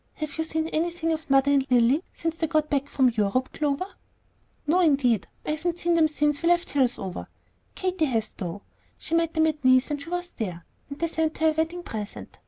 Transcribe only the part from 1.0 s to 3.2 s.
of mother and Lilly since they got back from